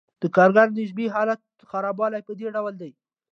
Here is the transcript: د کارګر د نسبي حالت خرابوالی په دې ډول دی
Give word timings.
د 0.21 0.23
کارګر 0.35 0.67
د 0.73 0.77
نسبي 0.79 1.05
حالت 1.15 1.41
خرابوالی 1.69 2.21
په 2.27 2.33
دې 2.39 2.47
ډول 2.55 2.73
دی 2.81 2.91